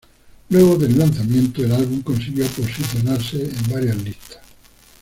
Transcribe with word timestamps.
Luego 0.49 0.77
del 0.79 0.97
lanzamiento, 0.97 1.63
el 1.63 1.73
álbum 1.73 2.01
consiguió 2.01 2.47
posicionarse 2.47 3.39
en 3.43 3.71
varias 3.71 3.97
listas. 4.01 4.39